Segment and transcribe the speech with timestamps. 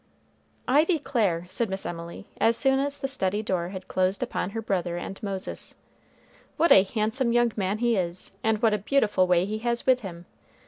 [0.67, 4.59] "I declare," said Miss Emily, as soon as the study door had closed upon her
[4.63, 5.75] brother and Moses,
[6.57, 8.31] "what a handsome young man he is!
[8.43, 10.25] and what a beautiful way he has with him!